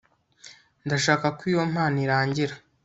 [0.85, 2.55] Ndashaka ko iyo mpano irangira